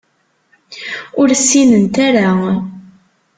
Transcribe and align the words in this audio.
Ur 1.19 1.29
ssinent 1.39 1.95
ara. 2.07 2.29